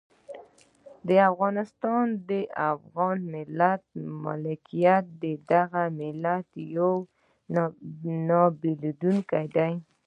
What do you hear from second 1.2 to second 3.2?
افغانستان د افغان